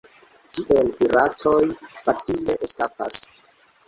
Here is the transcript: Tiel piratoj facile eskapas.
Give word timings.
Tiel 0.59 0.87
piratoj 1.01 1.57
facile 2.07 2.57
eskapas. 2.69 3.21